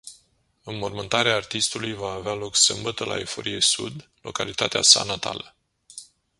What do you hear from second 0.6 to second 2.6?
Înmormântarea artistului va avea loc